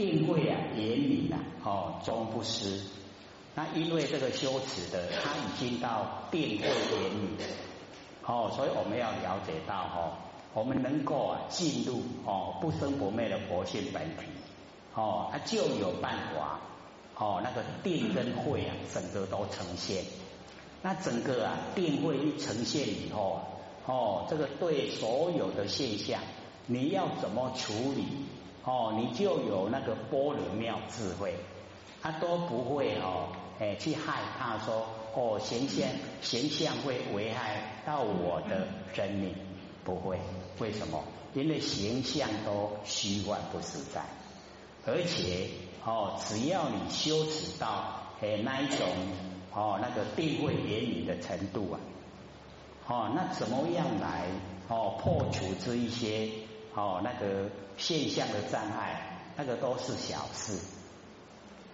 [0.00, 2.80] 定慧啊，严明啊，哦，终不失。
[3.54, 7.36] 那因为这个修持的，他已经到定慧严明，
[8.24, 10.16] 哦，所以我们要了解到哦，
[10.54, 14.24] 我们能够啊进入哦不生不灭的佛性本体，
[14.94, 16.60] 哦，他就有办法，
[17.18, 20.02] 哦，那个定跟慧啊，整个都呈现。
[20.80, 23.44] 那整个啊定慧一呈现以后，啊
[23.84, 26.22] 哦，这个对所有的现象，
[26.64, 28.06] 你要怎么处理？
[28.64, 31.34] 哦，你就有那个般若妙智慧，
[32.02, 35.88] 他都不会哦，哎，去害怕说哦，形象
[36.20, 39.34] 形象会危害到我的生命，
[39.82, 40.18] 不会。
[40.58, 41.02] 为什么？
[41.32, 44.02] 因为形象都虚幻不实在，
[44.84, 45.48] 而且
[45.84, 48.86] 哦，只要你修持到哎那一种
[49.54, 51.80] 哦那个定位言语的程度啊，
[52.88, 54.26] 哦，那怎么样来
[54.68, 56.28] 哦破除这一些？
[56.74, 60.56] 哦，那个现象的障碍，那个都是小事，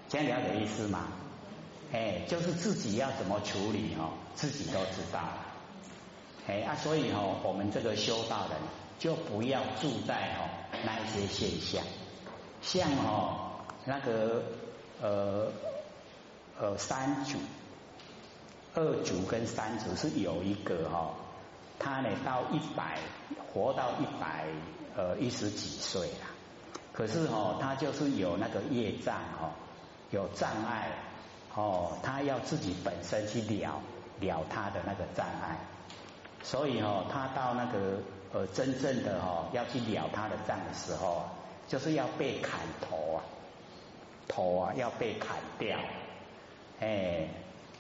[0.09, 1.09] 这样了解意思吗？
[1.93, 5.21] 哎，就是自己要怎么处理哦，自己都知道。
[6.47, 8.59] 哎啊，所以哦，我们这个修道人
[8.99, 10.49] 就不要住在哦
[10.85, 11.85] 那些现象，
[12.63, 13.51] 像哦
[13.85, 14.43] 那个
[15.03, 15.53] 呃
[16.59, 17.39] 呃三组、
[18.75, 21.15] 二组跟三组是有一个哈，
[21.79, 22.99] 他呢到一百
[23.53, 24.47] 活到一百。
[24.97, 26.27] 呃，一十几岁了，
[26.95, 29.53] 可是哦，他就是有那个业障哦，
[30.11, 30.89] 有障碍
[31.55, 33.83] 哦，他要自己本身去了
[34.21, 35.59] 了他的那个障碍，
[36.43, 37.99] 所以哦，他到那个
[38.33, 41.25] 呃真正的哦要去了他的障的时候，
[41.69, 43.21] 就是要被砍头啊，
[44.27, 45.79] 头啊要被砍掉，
[46.81, 47.29] 哎，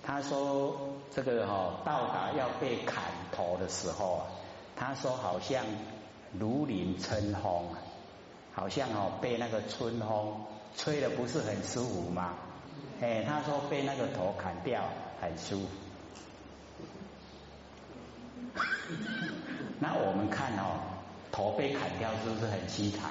[0.04, 0.76] 他说
[1.14, 4.26] 这个哈到达要被砍头的时候啊，
[4.76, 5.64] 他说好像。
[6.32, 7.68] 如临春风，
[8.52, 10.44] 好像哦被那个春风
[10.76, 12.34] 吹的不是很舒服吗？
[13.00, 14.82] 哎，他说被那个头砍掉
[15.20, 15.68] 很舒服。
[19.78, 20.80] 那我们看哦，
[21.30, 23.10] 头被砍掉是不是很凄惨？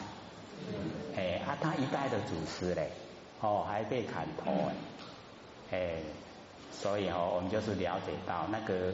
[1.15, 2.91] 哎，啊，他一代的祖师嘞，
[3.41, 4.51] 哦还被砍头
[5.71, 5.95] 哎，哎，
[6.71, 8.93] 所以哦我们就是了解到那个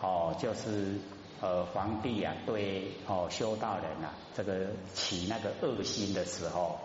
[0.00, 0.98] 哦就是。
[1.42, 6.78] 呃，皇帝啊，对哦，修道人啊，这个起那个恶心的时候，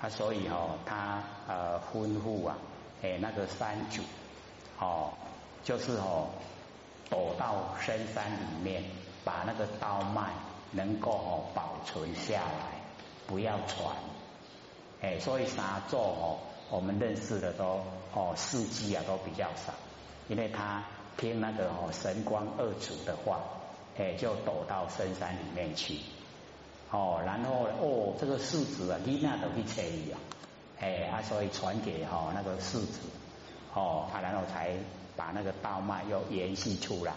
[0.00, 2.58] 他所以哦，他呃吩咐啊，
[3.00, 4.02] 哎那个山主
[4.80, 5.12] 哦，
[5.62, 6.30] 就是哦，
[7.08, 8.82] 躲到深山里面，
[9.22, 10.32] 把那个刀脉
[10.72, 12.82] 能够哦保存下来，
[13.28, 13.94] 不要传。
[15.00, 16.38] 哎，所以啥座哦，
[16.70, 17.80] 我们认识的都
[18.14, 19.72] 哦事迹啊都比较少，
[20.26, 20.82] 因为他
[21.16, 23.38] 听那个哦神光二祖的话。
[23.98, 25.98] 哎，就躲到深山里面去，
[26.90, 30.16] 哦，然后哦，这个世子啊，你那都去催啊，
[30.80, 33.00] 哎啊，所以传给哈那个世子，
[33.74, 34.72] 哦，他然后才
[35.14, 37.12] 把那个道脉又延续出来，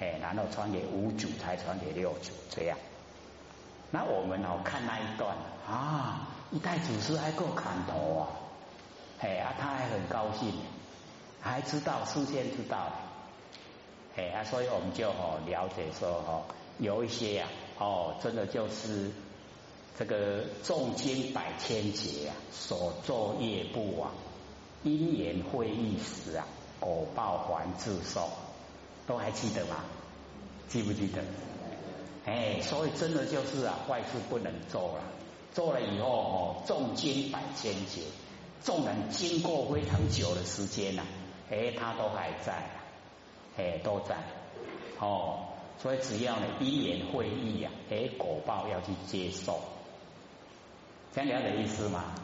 [0.00, 2.78] 哎，然后传给五祖，才传给六祖，这样。
[3.90, 5.36] 那我们哦看那一段
[5.68, 8.28] 啊，一代祖师还够砍头啊，
[9.20, 10.52] 哎啊，他还很高兴，
[11.40, 12.90] 还知道事先知道。
[14.16, 16.44] 哎啊，所以我们就哦了解说哦，
[16.78, 17.48] 有一些呀
[17.78, 19.10] 哦，真的就是
[19.98, 24.12] 这个重经百千劫啊，所作业不亡，
[24.84, 26.46] 因缘会议时啊，
[26.78, 28.28] 果报还自受，
[29.06, 29.84] 都还记得吗？
[30.68, 31.20] 记不记得？
[32.24, 35.02] 哎，所以真的就是啊，坏事不能做了，
[35.52, 38.02] 做了以后哦，重经百千劫，
[38.62, 41.02] 众人经过非常久的时间呐，
[41.50, 42.83] 哎，他都还在。
[43.56, 44.16] 哎，都在
[44.98, 45.46] 哦，
[45.78, 49.60] 所以只要呢一言会意呀，哎，果报要去接受，
[51.12, 52.14] 这样了解意思吗？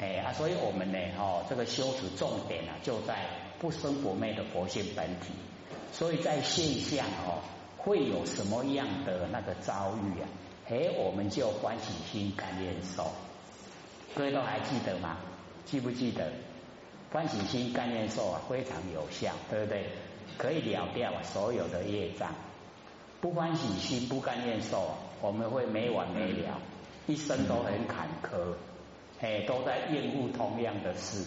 [0.00, 3.26] 哎啊，所以我们呢，哦，这个修持重点啊，就在
[3.58, 5.32] 不生不灭的佛性本体。
[5.92, 7.38] 所以在现象哦，
[7.78, 10.28] 会有什么样的那个遭遇啊？
[10.68, 13.12] 哎，我们就欢喜心感念受，
[14.14, 15.18] 各位都还记得吗？
[15.64, 16.32] 记不记得？
[17.12, 19.88] 欢喜心感念受啊，非常有效，对不对？
[20.38, 22.32] 可以了掉所有的业障，
[23.20, 24.90] 不欢喜心不甘愿受，
[25.20, 26.60] 我们会没完没了，
[27.06, 28.54] 一生都很坎坷，
[29.20, 31.24] 哎，都在应付同样的事，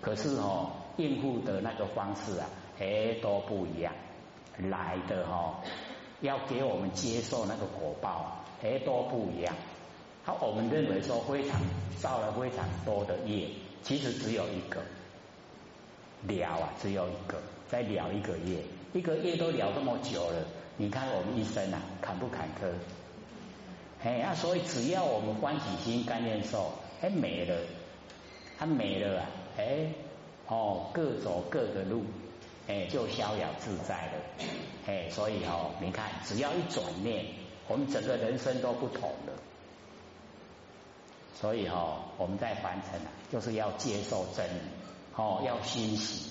[0.00, 2.46] 可是哦，应付的那个方式啊，
[2.78, 3.92] 哎，都不一样，
[4.58, 5.60] 来的哈，
[6.20, 9.54] 要给我们接受那个果报，哎，都不一样。
[10.24, 11.60] 好，我们认为说非常
[11.98, 13.48] 造了非常多的业，
[13.82, 14.80] 其实只有一个
[16.26, 17.38] 了啊，只有一个。
[17.74, 18.62] 再了一个月，
[18.92, 22.70] 一个月都了这么久了，你看我们一生啊，坎不坎坷？
[24.00, 26.70] 哎啊，所以只要我们欢喜心甘愿受，
[27.02, 27.56] 哎没了，
[28.56, 29.26] 它没了啊，
[29.58, 29.88] 哎，
[30.46, 32.04] 哦，各走各的路，
[32.68, 34.12] 哎，就逍遥自在了，
[34.86, 37.26] 哎，所以哦，你看，只要一转念，
[37.66, 39.32] 我们整个人生都不同了。
[41.34, 44.60] 所以哦，我们在凡尘啊，就是要接受真理，
[45.16, 46.30] 哦，要欣喜，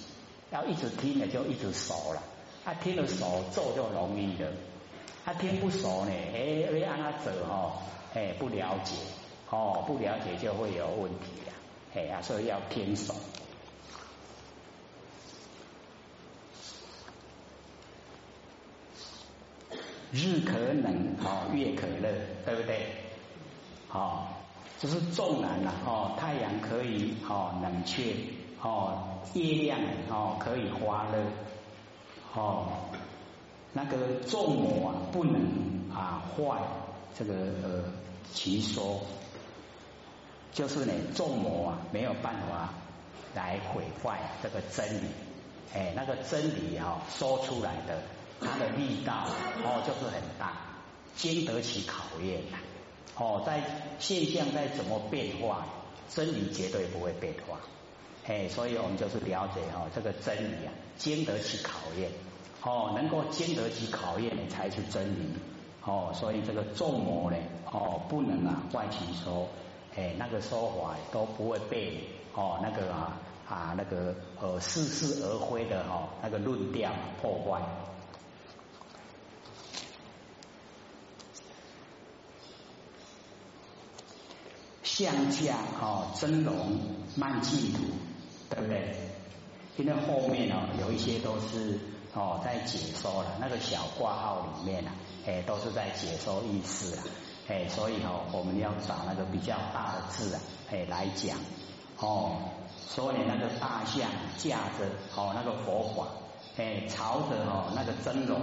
[0.54, 2.22] 要一直听了就一直熟了，
[2.64, 4.48] 啊，听了熟做就容易了，
[5.26, 7.74] 他听不熟呢，哎，要按他走哦，
[8.14, 8.94] 哎，不了解，
[9.50, 11.54] 哦，不了解就会有问题呀，
[11.96, 13.16] 哎呀，所以要听熟。
[20.12, 22.14] 日可冷，哦，月可热，
[22.46, 22.86] 对不对？
[23.88, 24.38] 好，
[24.80, 28.14] 就是纵然了，哦，太阳可以哦冷却，
[28.64, 29.80] 哦，月亮
[30.10, 31.22] 哦可以发热，
[32.34, 32.70] 哦，
[33.74, 35.42] 那个众魔啊不能
[35.94, 36.62] 啊坏
[37.14, 37.84] 这个呃
[38.34, 39.02] 其说，
[40.54, 42.74] 就是呢众魔啊没有办法
[43.36, 45.08] 来毁坏这个真理，
[45.74, 48.02] 哎，那个真理啊说出来的。
[48.46, 49.26] 它的力道
[49.64, 50.52] 哦，就是很大，
[51.16, 52.58] 经得起考验呐。
[53.16, 53.64] 哦，在
[54.00, 55.66] 现象在怎么变化，
[56.10, 57.60] 真理绝对不会变化。
[58.26, 62.10] 哎，所以我们就是了解哦，这个真理啊，经得起考验。
[62.62, 65.28] 哦，能够经得起考验，才是真理。
[65.84, 67.36] 哦，所以这个众魔呢，
[67.70, 69.50] 哦，不能啊外其说，
[69.96, 76.90] 哎，那个说法都不会被哦那个啊啊那个呃似是而非的哈那个论调
[77.22, 77.62] 破坏。
[84.84, 86.56] 相加哦，真龙
[87.18, 87.80] 慢记图，
[88.56, 88.96] 对不对？
[89.78, 91.80] 因为后面哦有一些都是
[92.14, 94.92] 哦在解说了，那个小挂号里面啊，
[95.26, 97.04] 哎都是在解说意思啊，
[97.48, 100.42] 哎所以哦我们要找那个比较大的字啊，
[100.72, 101.38] 哎来讲
[102.00, 102.38] 哦，
[102.88, 104.86] 所以那个大象驾着
[105.16, 106.08] 哦那个佛法，
[106.58, 108.40] 哎朝着哦那个真龙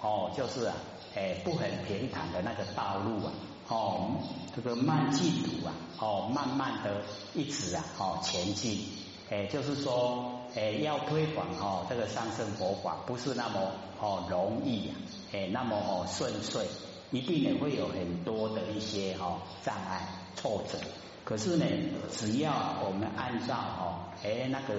[0.00, 0.76] 哦就是啊，
[1.16, 3.32] 哎不很平坦的那个道路啊。
[3.70, 4.12] 哦，
[4.56, 7.02] 这个慢进度啊，哦，慢慢的
[7.34, 8.80] 一直啊，哦，前进，
[9.30, 14.94] 哎，就是说，哎，要推广哦，这个上圣佛法不是那么哦容易啊，
[15.32, 16.66] 哎，那么哦顺遂，
[17.10, 20.78] 一定也会有很多的一些哦障碍挫折。
[21.24, 21.64] 可是呢，
[22.10, 24.74] 只要我们按照哦，哎，那个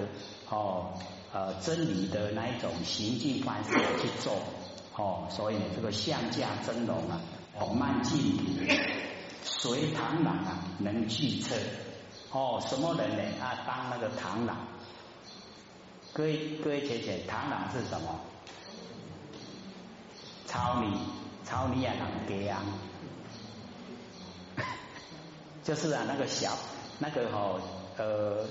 [0.48, 0.94] 哦
[1.32, 4.34] 呃真理的那一种行进方式去做，
[4.96, 7.20] 哦，所以，这个相架真龙啊。
[7.58, 8.16] 哦，慢进
[9.42, 11.54] 随螳螂啊，能拒车。
[12.32, 13.22] 哦，什么人呢？
[13.42, 14.56] 啊，当那个螳螂。
[16.12, 18.20] 各位各位姐姐，螳螂是什么？
[20.46, 20.96] 草泥，
[21.44, 22.62] 草泥啊，狼给啊。
[25.64, 26.56] 就是啊，那个小，
[27.00, 27.60] 那个哦，
[27.96, 28.46] 呃，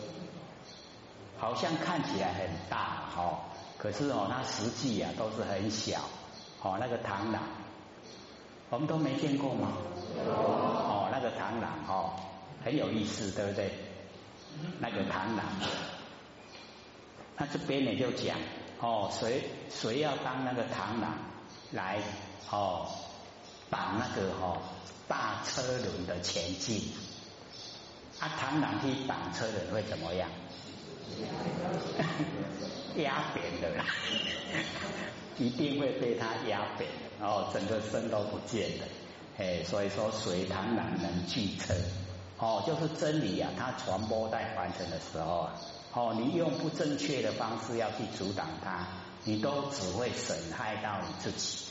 [1.38, 3.40] 好像看起来很大哦，
[3.78, 6.02] 可是哦，它实际啊都是很小。
[6.62, 7.42] 哦，那个螳螂。
[8.70, 9.70] 我们都没见过吗？
[10.28, 12.12] 哦，那个螳螂哦，
[12.64, 13.72] 很有意思，对不对？
[14.80, 15.46] 那个螳螂，
[17.38, 18.38] 那这边呢就讲
[18.80, 21.18] 哦，谁谁要当那个螳螂
[21.72, 22.00] 来
[22.50, 22.88] 哦
[23.70, 24.62] 挡那个哦
[25.08, 26.82] 大车轮的前进？
[28.20, 30.30] 啊，螳螂去挡车轮会怎么样？
[32.98, 33.86] 压扁的啦，
[35.38, 36.90] 一定会被它压扁。
[37.22, 38.86] 哦，整个身都不见了，
[39.38, 41.74] 哎，所以说水螳螂能拒车，
[42.40, 45.56] 哦，就是真理啊，它传播在凡尘的时候啊，
[45.94, 48.88] 哦，你用不正确的方式要去阻挡它，
[49.24, 51.66] 你都只会损害到你自己，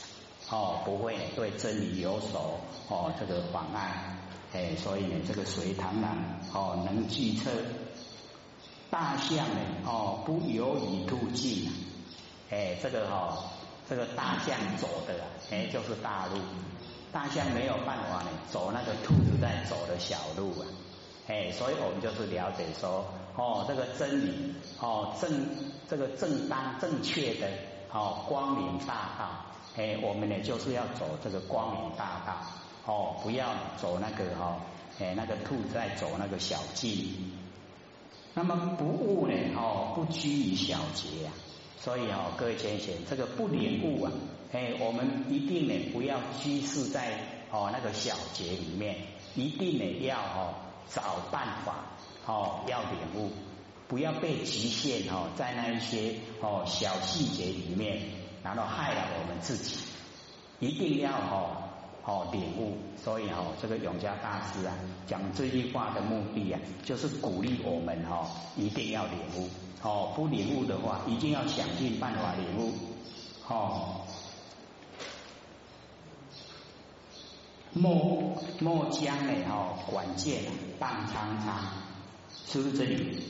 [0.49, 4.17] 哦，不会对真理有所哦这个妨碍，
[4.53, 6.15] 哎，所以呢，这个水螳螂
[6.53, 7.49] 哦能拒车，
[8.89, 11.71] 大象呢哦不由以度尽，
[12.49, 13.37] 哎，这个哈。
[13.89, 16.35] 这个大象走的，啊哎，就是大路。
[17.11, 20.65] 大象没有办法呢，走那个兔子在走的小路啊，
[21.27, 23.05] 哎，所以我们就是了解说，
[23.35, 25.47] 哦，这个真理，哦，正
[25.89, 27.47] 这个正当正确的，
[27.91, 29.45] 哦，光明大道，
[29.77, 34.57] 哎，我们呢就是要走这个光明大道，哦，不要走那个哈，
[34.99, 37.33] 哎，那个兔子在走那个小径。
[38.33, 41.33] 那么不悟呢，哦，不拘于小节啊。
[41.81, 44.11] 所以哦，各位先贤，这个不领悟啊，
[44.51, 47.17] 哎，我们一定呢不要拘束在
[47.51, 48.97] 哦那个小节里面，
[49.35, 50.53] 一定呢要哦
[50.89, 51.85] 找办法
[52.25, 53.31] 哦要领悟，
[53.87, 58.01] 不要被局限哦在那一些哦小细节里面，
[58.43, 59.77] 然后害了我们自己，
[60.59, 61.57] 一定要哦
[62.05, 62.77] 哦领悟。
[62.97, 64.75] 所以哦，这个永嘉大师啊，
[65.07, 69.49] 讲这句话的目的啊，就是鼓励我们哦，一定要领悟。
[69.81, 72.73] 哦，不领悟的话，一定要想尽办法领悟。
[73.47, 74.01] 哦，
[77.73, 79.33] 莫莫将呢？
[79.49, 80.41] 哦，管剑
[80.79, 81.55] 棒苍苍，
[82.47, 83.23] 是不是这里？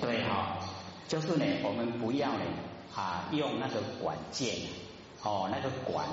[0.00, 0.58] 对哈，
[1.08, 2.44] 就是呢，我们不要呢
[2.94, 4.54] 啊，用那个管剑
[5.22, 6.06] 哦，那个管，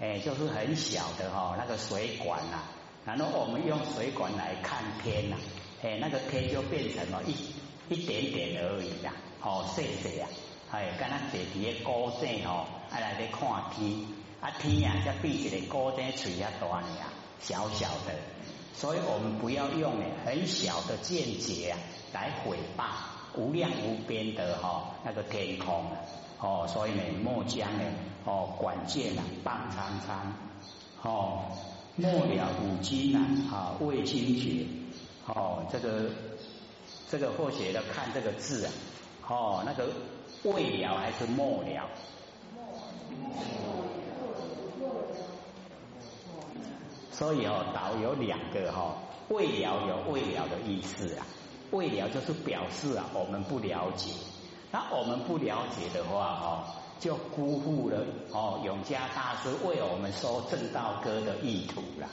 [0.00, 2.58] 哎，就是很小的哈，那个水管呐，
[3.04, 5.36] 然后我们用水管来看天呐，
[5.82, 7.34] 哎，那个天就变成了一
[7.92, 10.28] 一点点而已啦，哦，细细啊，
[10.70, 14.06] 哎，跟那地底的高顶哦，啊来咧看天，
[14.44, 16.86] 啊天呀，就比一个高顶嘴啊大呢，
[17.40, 18.12] 小小的，
[18.74, 19.94] 所以我们不要用
[20.26, 21.78] 很小的见解啊
[22.12, 22.84] 来毁谤。
[23.36, 25.86] 无量无边的哈那个天空
[26.38, 27.84] 哦，所以呢，莫将呢
[28.26, 30.32] 哦管见呐，棒苍苍
[31.02, 31.44] 哦，
[31.96, 33.18] 末了五经呐
[33.50, 34.66] 啊未精绝
[35.26, 36.10] 哦，这个
[37.10, 38.72] 这个或许要看这个字啊
[39.26, 39.88] 哦，那个
[40.42, 41.88] 未了还是末了？
[47.16, 48.96] 所以哦，导有两个哈，
[49.28, 51.24] 未了有未了的意思啊。
[51.70, 54.10] 未了就是表示啊，我们不了解。
[54.72, 56.64] 那我们不了解的话，哦，
[56.98, 57.98] 就辜负了
[58.32, 62.08] 哦永嘉大师为我们说正道歌的意图了。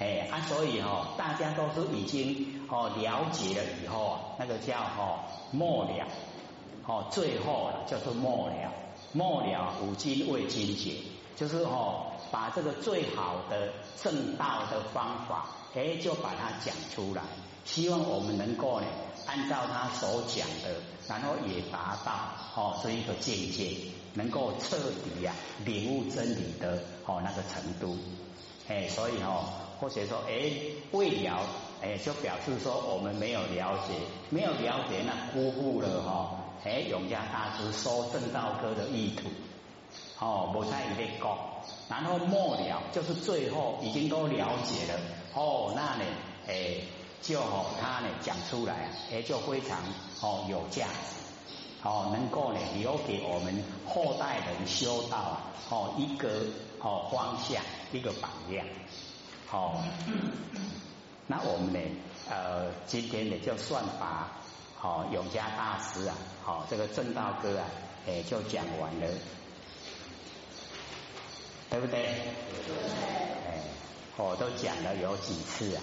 [0.00, 5.20] 哎啊，所以哈，大家都是已经哦了解了以后啊，那个叫哦
[5.52, 6.06] 末了，
[6.86, 8.72] 哦最后就是末了，
[9.12, 10.94] 末了五经未精解，
[11.36, 13.72] 就是哦把这个最好的
[14.02, 17.22] 正道的方法，哎就把它讲出来。
[17.64, 18.86] 希望我们能够呢，
[19.26, 20.74] 按照他所讲的，
[21.06, 22.12] 然后也达到
[22.54, 23.76] 哦这一个境界，
[24.14, 25.34] 能够彻底呀
[25.64, 27.98] 领悟真理的哦那个程度，
[28.66, 29.44] 哎，所以哦，
[29.78, 30.50] 或者说哎
[30.92, 31.42] 未了，
[31.82, 33.94] 哎就表示说我们没有了解，
[34.30, 39.28] 没有了解那辜负了哈，哎永嘉大师说正道歌的意图，
[40.20, 41.36] 哦不太一定讲，
[41.88, 45.00] 然后末了就是最后已经都了解了，
[45.34, 46.04] 哦那呢
[46.46, 46.76] 哎。
[47.22, 49.78] 就哦，他呢讲出来，哎，就非常
[50.22, 56.30] 哦有价值，哦，能够呢留给我们后代人修道啊，哦一个
[56.80, 57.62] 哦方向，
[57.92, 58.64] 一个榜样，
[59.52, 59.82] 哦，
[61.26, 61.80] 那我们呢，
[62.30, 64.32] 呃，今天呢就算把
[64.80, 67.66] 哦永嘉大师啊，好这个正道歌啊，
[68.06, 69.06] 哎就讲完了，
[71.70, 72.02] 对不对？
[73.46, 73.62] 哎，
[74.16, 75.82] 我都讲了有几次啊。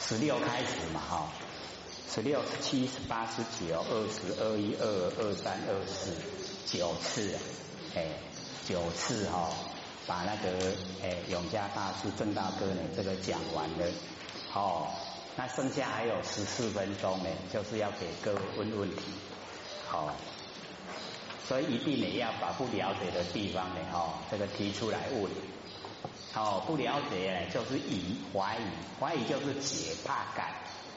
[0.00, 1.28] 十六开始嘛，哈，
[2.08, 4.86] 十六、十七、十八、十九、二十二、一二、
[5.18, 6.12] 二三、二四，
[6.64, 7.40] 九次，啊。
[7.96, 8.06] 哎，
[8.68, 9.50] 九次哈，
[10.06, 13.86] 把那个哎永嘉大师郑大哥呢这个讲完了，
[14.54, 14.86] 哦，
[15.34, 19.02] 那剩下还有十四分钟呢，就是要给各位问问题，
[19.88, 20.14] 好，
[21.46, 25.30] 所以一定呢要把不了解的地方呢，哦，这个提出来问。
[26.34, 30.52] 哦，不了解呢就是疑怀疑，怀疑就是解怕感，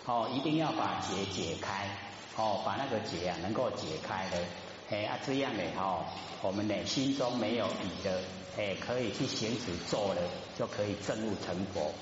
[0.05, 1.87] 哦，一定要把结解开，
[2.35, 4.43] 哦，把那个结啊能够解开的，
[4.89, 6.03] 哎啊这样的，哦，
[6.41, 8.21] 我们呢心中没有疑的，
[8.57, 10.21] 哎，可以去行使做了，
[10.57, 11.93] 就可以证悟成佛。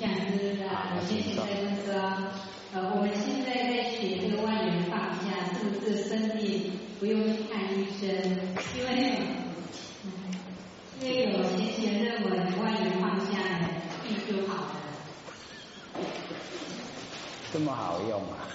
[0.00, 2.00] 讲师啊，我现在就是说，
[2.72, 5.12] 呃，我们现在在学这个万缘法，
[5.62, 8.08] 是不是生病不用去看医生？
[8.76, 9.18] 因为。
[11.00, 14.70] 因为有些先认为万一放下来，病就好了。
[17.52, 18.46] 这么好用啊？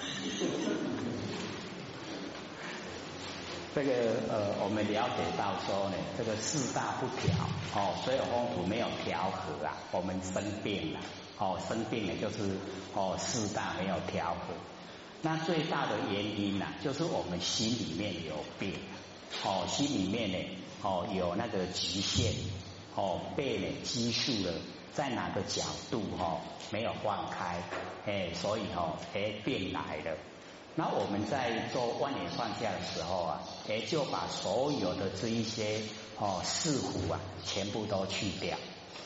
[3.75, 3.91] 这个
[4.29, 7.35] 呃，我们了解到说呢，这个四大不调
[7.75, 10.99] 哦，所有风土没有调和啊，我们生病了
[11.39, 12.57] 哦，生病了就是
[12.95, 14.53] 哦四大没有调和。
[15.21, 18.73] 那最大的原因呢，就是我们心里面有病
[19.43, 20.37] 哦，心里面呢。
[20.83, 22.31] 哦，有那个极限，
[22.93, 24.53] 哦，被呢积蓄了，
[24.93, 27.63] 在哪个角度哈没有放开，
[28.05, 30.15] 哎，所以哈哎变来了。
[30.75, 35.81] 那我们在做万年放下的时候啊，哎就把所有的这一些
[36.19, 38.55] 哦束缚啊全部都去掉。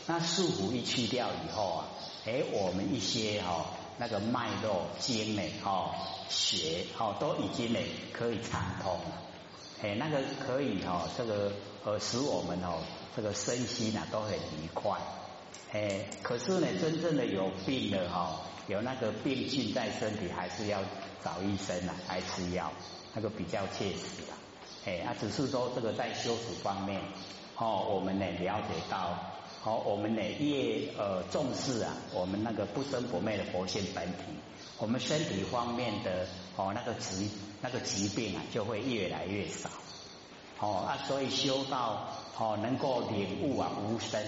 [0.07, 1.87] 那束缚一去掉以后啊，
[2.25, 3.65] 哎我们一些哈
[4.01, 5.93] 那个脉络经呢，哦
[6.27, 7.79] 血哦都已经呢
[8.11, 9.21] 可以畅通了。
[9.83, 11.51] 哎，那个可以哈，这个
[11.83, 12.79] 呃使我们哦，
[13.15, 14.97] 这个身心啊都很愉快。
[15.71, 20.79] 哎，可是呢，真正的有病的哈，有那个病菌在身体，还是要
[21.23, 22.71] 找医生啊，来吃药，
[23.13, 24.33] 那个比较切实啊。
[24.87, 26.99] 哎，啊，只是说这个在修持方面，
[27.55, 29.15] 哦，我们呢了解到，
[29.63, 34.23] 哦，我们呢越呃重视啊，我们那个不生不灭的佛性本体，
[34.79, 36.25] 我们身体方面的
[36.55, 37.29] 哦那个疾
[37.61, 39.69] 那个疾病啊就会越来越少，
[40.59, 42.07] 哦啊，所以修到
[42.39, 44.19] 哦能够领悟啊无生，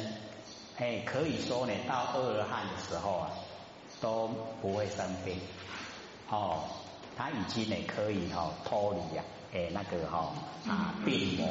[0.77, 3.31] 哎，可以说呢到阿罗汉的时候啊
[3.99, 4.29] 都
[4.61, 5.39] 不会生病，
[6.29, 6.63] 哦，
[7.17, 9.23] 他已经呢可以哈脱离呀。
[9.55, 10.33] 哎，那个哈
[10.67, 11.47] 啊病魔，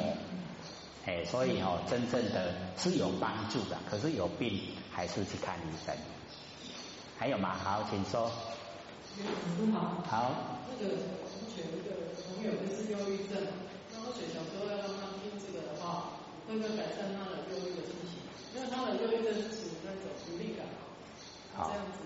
[1.05, 5.93] 哎，所以哦真正的是有帮助的，可是有病还是去看医生。
[7.19, 7.55] 还有吗？
[7.61, 8.31] 好，请说。
[9.73, 10.01] 好。
[10.09, 10.31] 好。
[10.69, 10.95] 那个
[11.27, 13.35] 之前那个朋友就是忧郁症，
[13.93, 16.09] 然后学小时候要让他听这个的话，
[16.47, 18.23] 会不会改善他的忧郁的心情？
[18.55, 20.65] 因为他的忧郁症是属于那种无力感。
[21.55, 21.69] 好。
[21.69, 21.99] 这样子。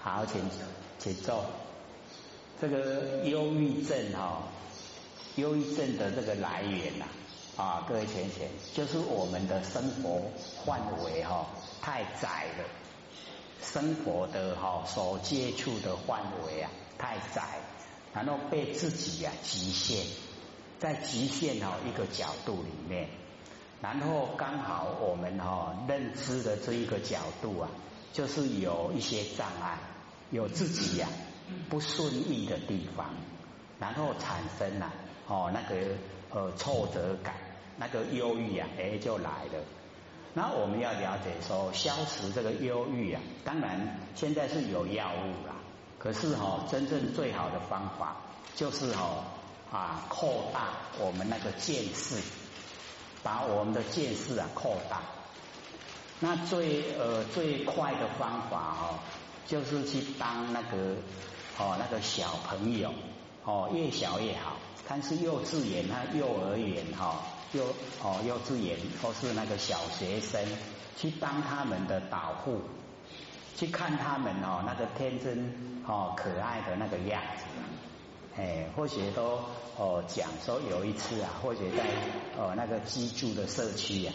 [0.00, 0.40] 好，请
[0.98, 1.44] 请坐。
[2.60, 4.42] 这个忧郁症哈。
[5.36, 7.08] 忧郁症的这个来源呐，啊，
[7.58, 10.22] 啊各位浅浅，就是我们的生活
[10.64, 11.44] 范围哈
[11.82, 12.64] 太窄了，
[13.60, 17.58] 生活的哈所接触的范围啊太窄，
[18.14, 20.06] 然后被自己呀局限，
[20.78, 23.08] 在局限哈一个角度里面，
[23.82, 27.68] 然后刚好我们哈认知的这一个角度啊，
[28.12, 29.78] 就是有一些障碍，
[30.30, 31.08] 有自己呀
[31.68, 33.16] 不顺意的地方，
[33.80, 34.92] 然后产生了。
[35.26, 35.76] 哦，那个
[36.30, 37.34] 呃挫折感，
[37.78, 39.64] 那个忧郁啊，哎就来了。
[40.34, 45.54] 那我们要了解说，消除这个忧郁啊，当然现在是有药物啦。
[45.98, 48.16] 可是哈，真正最好的方法
[48.54, 49.24] 就是哈
[49.72, 50.68] 啊扩大
[51.00, 52.22] 我们那个见识，
[53.22, 55.00] 把我们的见识啊扩大。
[56.20, 58.98] 那最呃最快的方法哦，
[59.46, 60.96] 就是去当那个
[61.58, 62.92] 哦那个小朋友
[63.44, 64.56] 哦，越小越好。
[64.88, 67.64] 但是幼稚园、他幼儿园哈，幼
[68.02, 70.44] 哦幼稚园或是那个小学生，
[70.96, 72.60] 去当他们的导护，
[73.56, 77.44] 去看他们哦那个天真哦可爱的那个样子，
[78.36, 79.40] 哎，或许都
[79.76, 81.84] 哦讲说有一次啊，或许在
[82.36, 84.12] 哦那个居住的社区啊，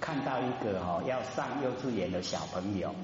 [0.00, 2.94] 看到一个哈要上幼稚园的小朋友，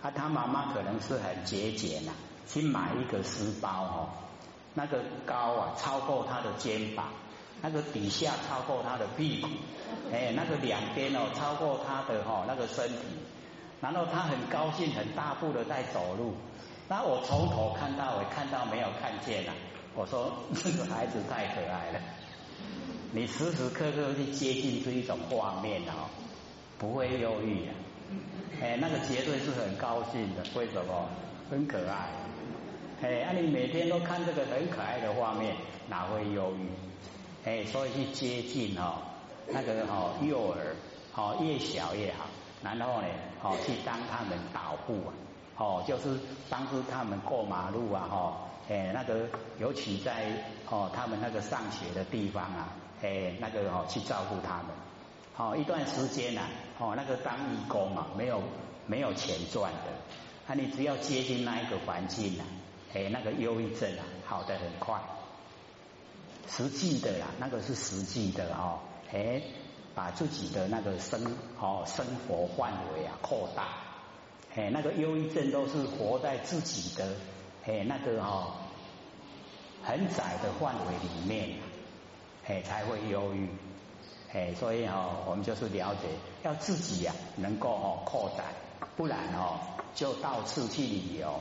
[0.00, 2.12] 啊他妈妈可能是很节俭呐，
[2.48, 4.08] 去买一个书包哦。
[4.76, 7.06] 那个高啊，超过他的肩膀；
[7.64, 9.48] 那个底下超过他的屁股，
[10.12, 12.98] 哎，那个两边哦，超过他的哈那个身体。
[13.80, 16.34] 然后他很高兴，很大步的在走路。
[16.90, 19.54] 那我从头看到尾，看到没有看见啊？
[19.94, 20.30] 我说
[20.62, 22.00] 这个孩子太可爱了。
[23.12, 26.04] 你时时刻刻去接近这一种画面哦，
[26.76, 27.72] 不会忧郁啊。
[28.60, 30.44] 哎，那个绝对是很高兴的。
[30.54, 31.08] 为什么？
[31.50, 32.10] 很可爱。
[33.00, 35.56] 哎，啊，你每天都看这个很可爱的画面，
[35.88, 36.68] 哪会忧郁？
[37.44, 39.02] 哎，所以去接近哦，
[39.48, 40.74] 那个哦幼儿，
[41.14, 42.26] 哦越小越好。
[42.62, 43.08] 然后呢，
[43.42, 45.12] 哦去当他们导护啊，
[45.58, 49.28] 哦就是帮助他们过马路啊，哈，哎那个
[49.58, 50.24] 尤其在
[50.70, 54.66] 哦他们那个上学的地方啊，哎那个哦去照顾他们。
[55.34, 56.42] 好一段时间呐，
[56.78, 58.42] 哦那个当义工嘛，没有
[58.86, 59.92] 没有钱赚的，
[60.46, 62.44] 那你只要接近那一个环境呐。
[62.94, 64.98] 哎，那个忧郁症啊，好的很快。
[66.48, 68.78] 实际的啦，那个是实际的哦。
[69.12, 69.42] 哎，
[69.94, 73.68] 把自己的那个生哦生活范围啊扩大。
[74.54, 77.16] 哎，那个忧郁症都是活在自己的
[77.66, 78.54] 哎那个哦
[79.82, 81.58] 很窄的范围里面，
[82.46, 83.48] 哎才会忧郁。
[84.32, 86.08] 哎，所以哦，我们就是了解，
[86.42, 88.46] 要自己呀能够哦扩展，
[88.96, 89.60] 不然哦
[89.94, 91.40] 就到处去旅游。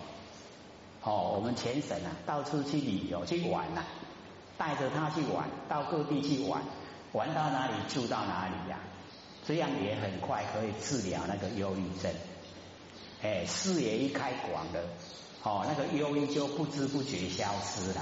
[1.04, 3.84] 哦，我们全省啊，到处去旅游去玩呐，
[4.58, 6.62] 带着他去玩，到各地去玩，
[7.12, 8.80] 玩到哪里住到哪里呀，
[9.46, 12.12] 这样也很快可以治疗那个忧郁症。
[13.22, 14.82] 哎，视野一开广了，
[15.44, 18.02] 哦，那个忧郁就不知不觉消失了。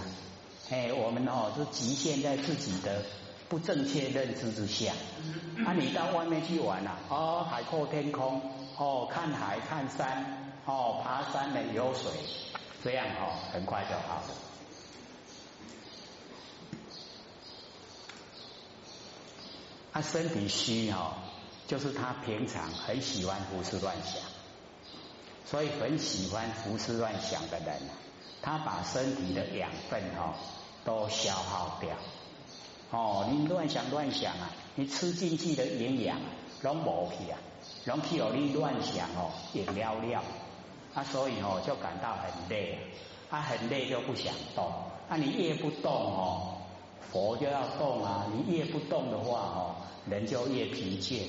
[0.70, 3.04] 哎，我们哦就局限在自己的
[3.50, 4.94] 不正确认知之下。
[5.66, 8.42] 啊，你到外面去玩呐，哦，海阔天空，
[8.78, 12.12] 哦，看海看山，哦，爬山的游水。
[12.84, 14.51] 这样哦，很快就好了。
[19.94, 21.16] 他身体虚哈，
[21.68, 24.22] 就是他平常很喜欢胡思乱想，
[25.46, 27.82] 所以很喜欢胡思乱想的人，
[28.42, 30.36] 他把身体的养分哈
[30.86, 31.90] 都消耗掉。
[32.92, 36.20] 哦，你乱想乱想啊，你吃进去的营养
[36.62, 37.38] 拢无去啊，
[37.86, 40.24] 拢去哦你乱想哦，也了了。
[40.94, 42.78] 啊，所以哦，就感到很累，
[43.30, 44.66] 他很累就不想动。
[45.08, 46.58] 啊，你越不动哦，
[47.10, 49.76] 佛就要动啊，你越不动的话哦，
[50.10, 51.24] 人就越疲倦。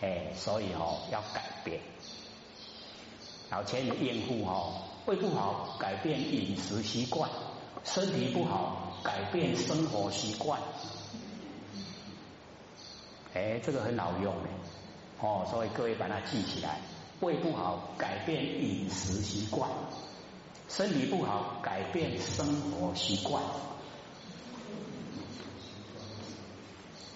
[0.00, 1.80] 哎，所以哦要改变。
[3.50, 7.30] 老千的应付哦，胃不好改变饮食习惯，
[7.82, 10.60] 身体不好改变生活习惯。
[13.34, 14.48] 哎，这个很好用的
[15.20, 16.78] 哦，所以各位把它记起来。
[17.20, 19.68] 胃不好改变饮食习惯，
[20.68, 23.42] 身体不好改变生活习惯。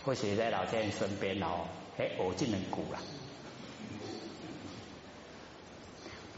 [0.04, 1.66] 或许在老先生身边哦，
[1.98, 2.98] 哎，我就能鼓了。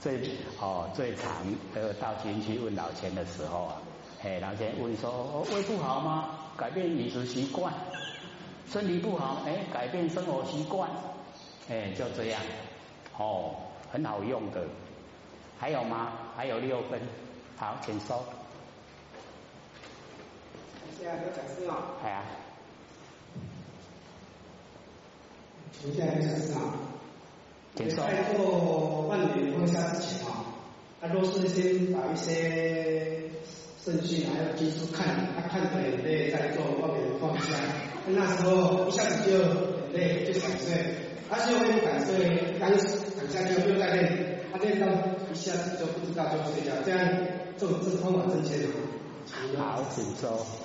[0.01, 0.21] 最
[0.61, 3.81] 哦最常呃到前去问老钱的时候啊，
[4.23, 6.29] 哎老钱问说胃不好吗？
[6.59, 7.73] 改变饮食习惯。
[8.71, 10.91] 身体不好，哎，改变生活习惯，
[11.69, 12.41] 哎，就这样，
[13.19, 13.55] 哦，
[13.93, 14.67] 很好用的。
[15.59, 16.13] 还有吗？
[16.37, 17.01] 还有六分，
[17.57, 18.25] 好，请收。
[20.99, 21.77] 现在有讲师吗？
[22.03, 22.25] 系啊。
[25.93, 26.61] 现在有讲师吗？
[27.77, 27.97] 请收。
[27.97, 30.45] 在做万年放下之前啊，
[31.01, 33.31] 他都是先把一些
[33.83, 37.57] 顺序还有技术看，他看着眼泪在做万年放下。
[38.07, 40.95] 那时候一下子就很累，就想睡，
[41.31, 44.87] 而且我也不敢睡，刚躺下就又在练，他练到
[45.33, 47.01] 一下子就不知道就睡觉，这样
[47.59, 48.75] 这种这方法挣钱吗？
[49.59, 50.64] 好，请说。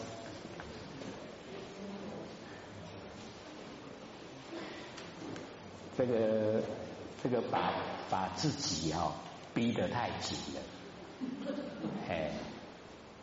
[6.00, 6.62] 这个
[7.22, 7.74] 这个把
[8.10, 9.12] 把自己哈
[9.54, 10.62] 逼得太紧了，
[12.08, 12.32] 哎，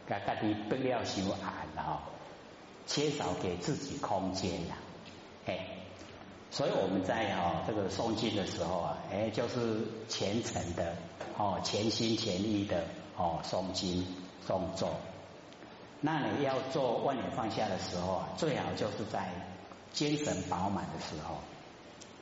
[0.07, 2.03] 家家己不要修暗了。
[2.87, 4.77] 缺少给自己空间呀，
[5.47, 5.59] 哎，
[6.51, 10.95] 所以我们在哦这个诵经的时候啊，哎就是虔诚的
[11.39, 12.85] 哦全心全意的
[13.17, 14.07] 哦诵经
[14.47, 14.91] 诵咒。
[16.03, 19.33] 那你要做万年放下的时候啊，最好就是在
[19.95, 21.37] 精神饱满的时候。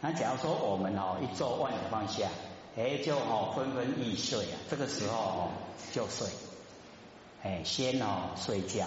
[0.01, 2.29] 那假如说我们哦一做万年放下，
[2.77, 5.49] 哎就哦昏昏欲睡啊，这个时候哦
[5.93, 6.29] 就睡，
[7.43, 8.87] 哎先哦睡觉。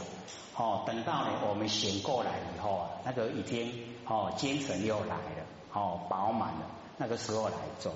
[0.55, 3.71] 哦，等到呢我们醒过来以后啊，那个已经
[4.05, 7.93] 哦精神又来了，哦饱满了，那个时候来做。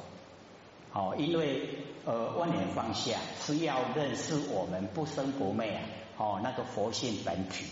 [0.93, 5.81] 哦，因为呃万年放下是要认识我们不生不灭啊，
[6.17, 7.65] 哦那个佛性本体，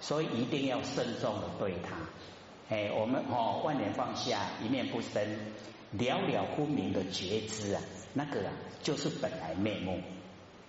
[0.00, 1.96] 所以一定要慎重的对它。
[2.68, 5.22] 哎，我们哦万年放下一念不生，
[5.92, 7.80] 了了分明的觉知啊，
[8.12, 8.52] 那个啊
[8.82, 10.00] 就是本来面目。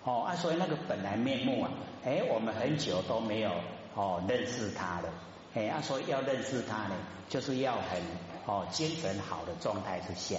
[0.04, 1.70] 哦啊，所以那个本来面目啊。
[2.04, 3.50] 哎，我们很久都没有
[3.94, 5.08] 哦认识他了。
[5.54, 6.94] 哎，啊，所以要认识他呢，
[7.28, 8.00] 就是要很
[8.46, 10.38] 哦精神好的状态之下。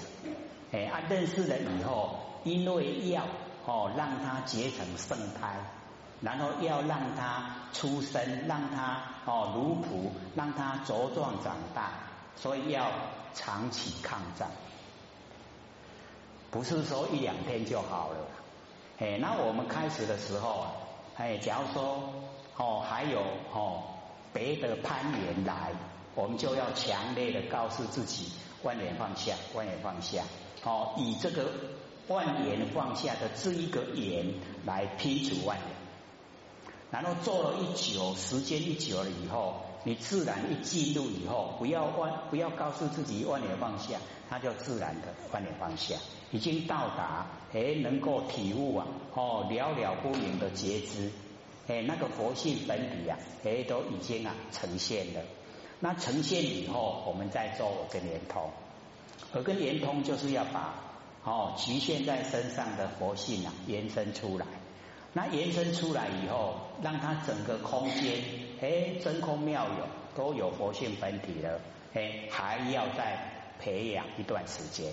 [0.72, 3.26] 哎，啊，认识了以后，因为要
[3.66, 5.58] 哦让他结成圣胎，
[6.22, 11.92] 然后要让他出生，让他哦如仆，让他茁壮长大，
[12.36, 12.92] 所以要
[13.34, 14.50] 长期抗战，
[16.52, 18.18] 不是说一两天就好了。
[19.00, 20.72] 哎，那我们开始的时候啊。
[21.16, 22.14] 哎，假如说
[22.56, 23.20] 哦，还有
[23.52, 23.84] 哦
[24.32, 25.74] 别的攀缘来，
[26.16, 28.32] 我们就要强烈的告诉自己，
[28.64, 30.24] 万年放下，万年放下，
[30.64, 31.52] 哦，以这个
[32.08, 34.34] 万年放下的这一个言
[34.66, 35.68] 来批除万年，
[36.92, 44.00] 然后做了一久，时间一久了以后，你自然一进入以后，不要万不要告诉自己万年放下，
[44.30, 45.96] 它就自然的万年放下。
[46.32, 51.12] 已经到达，哎，能够体悟啊，哦，了了不明的觉知，
[51.68, 55.22] 哎，那个佛性本体啊，哎，都已经啊呈现了。
[55.80, 58.50] 那呈现以后，我们再做我跟连通，
[59.34, 60.76] 而跟连通就是要把
[61.24, 64.46] 哦局限在身上的佛性啊延伸出来。
[65.14, 68.22] 那延伸出来以后，让它整个空间，
[68.62, 71.60] 哎，真空妙有，都有佛性本体了，
[71.94, 73.18] 哎，还要再
[73.60, 74.92] 培养一段时间。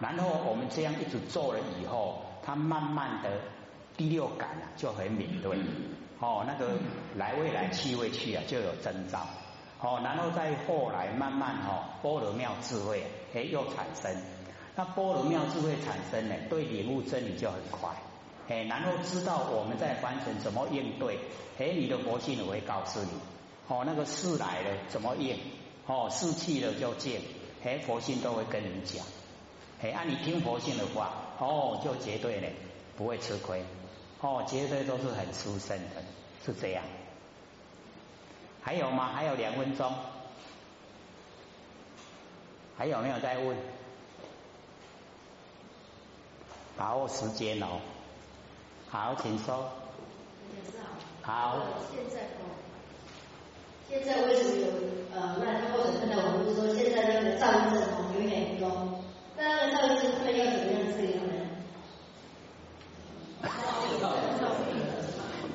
[0.00, 3.30] 然后我们这样一直做了以后，他慢慢的
[3.96, 5.56] 第六感啊就很敏锐，
[6.18, 6.72] 哦，那个
[7.16, 9.20] 来未来去未去啊就有征兆，
[9.80, 14.12] 哦，然后再后来慢慢哈波罗妙智慧哎又产生，
[14.74, 17.88] 那波罗妙智慧产生呢，对领悟真理就很快，
[18.48, 21.18] 哎，然后知道我们在凡尘怎么应对，
[21.58, 23.10] 哎，你的佛性我会告诉你，
[23.68, 25.38] 哦，那个事来了怎么应，
[25.86, 27.22] 哦，事去了就见，
[27.64, 29.04] 哎，佛性都会跟你讲。
[29.80, 32.48] 哎，按你听佛性的话，哦，就绝对呢
[32.96, 33.64] 不会吃亏，
[34.20, 36.02] 哦，绝对都是很出胜的，
[36.44, 36.84] 是这样。
[38.62, 39.10] 还有吗？
[39.14, 39.92] 还有两分钟，
[42.76, 43.56] 还有没有在问？
[46.76, 47.80] 把握时间哦。
[48.94, 49.68] 好，请说。
[51.20, 51.58] 好。
[51.90, 52.46] 现在哦，
[53.90, 54.66] 现在为什么有
[55.12, 59.02] 呃，那或者看到我们说现在那个躁郁症哦有点多，
[59.36, 61.34] 那那个躁郁症他们要怎么样治疗呢？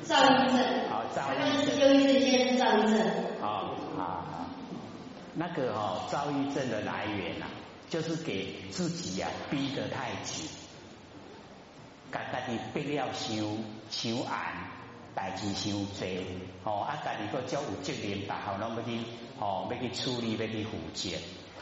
[0.04, 0.60] 躁郁症。
[0.90, 1.80] 好，躁郁症。
[1.80, 3.00] 忧郁症，现在是躁郁症。
[3.40, 4.44] 好好好，
[5.32, 7.48] 那个哦，躁郁症的来源啊，
[7.88, 10.46] 就是给自己呀逼得太紧，
[12.12, 13.36] 家家己逼了伤
[13.90, 14.26] 伤硬，
[15.14, 16.06] 代志想多，
[16.64, 18.98] 哦啊，家己个较有责任，大项拢要去
[19.38, 21.16] 哦要去处理，要去负责，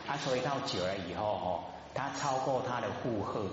[0.07, 1.61] 啊，所以到久了以后哦，
[1.95, 3.47] 他超过他的负荷，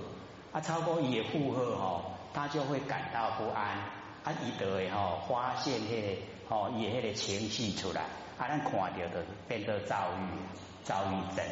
[0.52, 2.02] 啊，超过伊的负荷哦，
[2.34, 3.78] 他就会感到不安，
[4.24, 8.02] 啊，伊就会吼发现迄个吼伊迄个情绪出来，
[8.38, 11.46] 啊，咱看到的变得躁郁，躁郁症，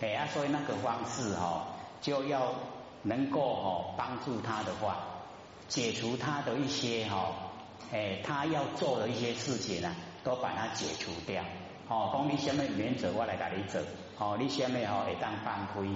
[0.00, 1.62] 哎啊，所以那个方式吼
[2.00, 2.54] 就要
[3.02, 4.98] 能够吼帮助他的话，
[5.68, 7.34] 解除他的一些吼。
[7.92, 11.42] 哎，他要做的一些事情呢，都把它解除掉。
[11.88, 13.80] 哦，讲你什么原则，我来给你走。
[14.16, 15.88] 哦，你什么哦会当犯规，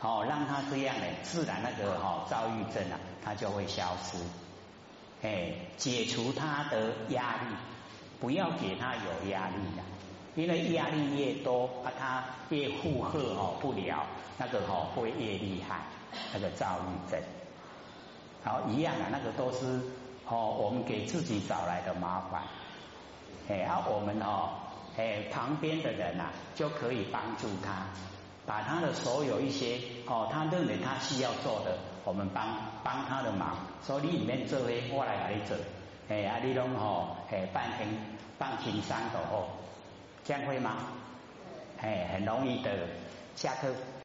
[0.00, 4.18] 哦，让他这样呢，自然那个哈躁郁症啊，它就会消失。
[5.22, 7.56] 哎，解除他的压力，
[8.20, 9.82] 不要给他有压力的，
[10.36, 14.06] 因为压力越多，啊，他越负荷哦不了，
[14.38, 15.80] 那个哦会越厉害，
[16.32, 17.20] 那个躁郁症。
[18.42, 19.80] 好，一样啊，那个都是。
[20.32, 22.42] 哦，我们给自己找来的麻烦，
[23.48, 24.50] 哎，啊，我们哦，
[24.96, 27.88] 哎，旁边的人呐，就可以帮助他，
[28.46, 32.46] 把他的所有一些哦，他认为他需要做的，我们帮
[32.84, 35.56] 帮他的忙，所以里面这位我来给你做，
[36.08, 37.88] 哎，啊，你拢哦，哎，半天
[38.38, 39.48] 半天三头哦，
[40.22, 40.76] 这样会吗？
[41.80, 42.70] 哎，很容易的，
[43.34, 43.74] 下课。